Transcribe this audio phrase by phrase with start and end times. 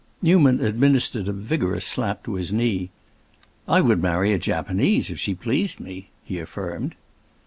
[0.19, 2.89] Newman administered a vigorous slap to his knee.
[3.67, 6.95] "I would marry a Japanese, if she pleased me," he affirmed.